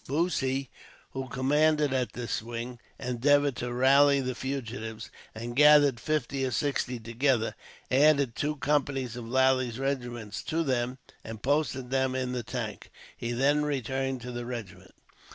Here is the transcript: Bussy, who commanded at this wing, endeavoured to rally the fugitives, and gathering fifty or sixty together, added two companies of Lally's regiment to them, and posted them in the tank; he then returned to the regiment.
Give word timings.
Bussy, 0.07 0.71
who 1.11 1.27
commanded 1.29 1.93
at 1.93 2.13
this 2.13 2.41
wing, 2.41 2.79
endeavoured 2.97 3.55
to 3.57 3.71
rally 3.71 4.19
the 4.19 4.33
fugitives, 4.33 5.11
and 5.35 5.55
gathering 5.55 5.97
fifty 5.97 6.43
or 6.43 6.49
sixty 6.49 6.97
together, 6.99 7.53
added 7.91 8.35
two 8.35 8.55
companies 8.55 9.15
of 9.15 9.27
Lally's 9.29 9.77
regiment 9.77 10.33
to 10.47 10.63
them, 10.63 10.97
and 11.23 11.43
posted 11.43 11.91
them 11.91 12.15
in 12.15 12.31
the 12.31 12.41
tank; 12.41 12.89
he 13.15 13.31
then 13.31 13.61
returned 13.63 14.21
to 14.23 14.31
the 14.31 14.43
regiment. 14.47 14.95